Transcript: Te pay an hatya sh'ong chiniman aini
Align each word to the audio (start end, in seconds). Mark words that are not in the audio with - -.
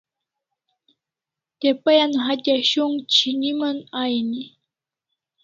Te 1.59 1.69
pay 1.83 1.99
an 2.05 2.13
hatya 2.25 2.55
sh'ong 2.69 2.95
chiniman 3.13 3.77
aini 4.01 4.41